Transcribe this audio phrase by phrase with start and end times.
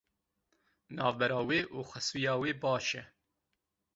[0.95, 3.03] Navbera wê û xesûya wê baş e.